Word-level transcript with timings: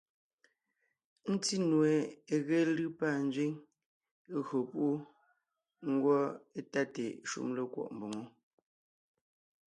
Ńtí 1.33 1.55
nue 1.69 1.93
é 2.33 2.35
ge 2.47 2.57
lʉ́ 2.75 2.89
pâ 2.97 3.07
nzẅíŋ, 3.27 3.51
é 4.33 4.35
gÿo 4.47 4.59
púʼu, 4.71 4.89
ngwɔ́ 5.91 6.21
étáte 6.59 7.05
shúm 7.29 7.47
lékwɔ́ʼ 7.57 7.91
mboŋó. 7.95 8.21